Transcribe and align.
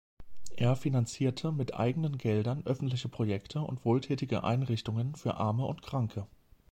Er 0.57 0.75
finanzierte 0.75 1.51
mit 1.51 1.75
eigenen 1.75 2.17
Geldern 2.17 2.65
öffentliche 2.65 3.07
Projekte 3.07 3.59
und 3.61 3.85
wohltätige 3.85 4.43
Einrichtungen 4.43 5.13
für 5.15 5.35
Arme 5.35 5.67
und 5.67 5.83
Kranke. 5.83 6.25